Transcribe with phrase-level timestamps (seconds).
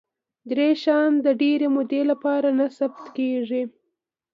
[0.49, 3.63] دری شیان د ډېرې مودې لپاره نه پټ کېږي.